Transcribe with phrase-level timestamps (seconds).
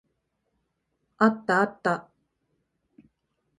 [1.19, 2.09] あったあった。